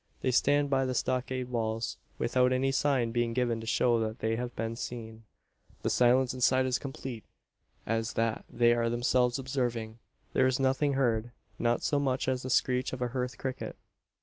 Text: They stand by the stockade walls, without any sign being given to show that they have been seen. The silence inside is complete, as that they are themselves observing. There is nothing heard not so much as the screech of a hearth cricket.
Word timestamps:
They 0.21 0.31
stand 0.31 0.71
by 0.71 0.85
the 0.85 0.95
stockade 0.95 1.49
walls, 1.49 1.97
without 2.17 2.51
any 2.51 2.71
sign 2.71 3.11
being 3.11 3.33
given 3.33 3.61
to 3.61 3.67
show 3.67 3.99
that 3.99 4.17
they 4.17 4.35
have 4.35 4.55
been 4.55 4.75
seen. 4.75 5.25
The 5.83 5.91
silence 5.91 6.33
inside 6.33 6.65
is 6.65 6.79
complete, 6.79 7.23
as 7.85 8.13
that 8.13 8.43
they 8.49 8.73
are 8.73 8.89
themselves 8.89 9.37
observing. 9.37 9.99
There 10.33 10.47
is 10.47 10.59
nothing 10.59 10.93
heard 10.93 11.29
not 11.59 11.83
so 11.83 11.99
much 11.99 12.27
as 12.27 12.41
the 12.41 12.49
screech 12.49 12.93
of 12.93 13.01
a 13.03 13.09
hearth 13.09 13.37
cricket. 13.37 13.75